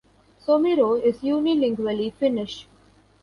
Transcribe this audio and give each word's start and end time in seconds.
Somero 0.43 0.99
is 0.99 1.19
unilingually 1.19 2.11
Finnish. 2.15 2.67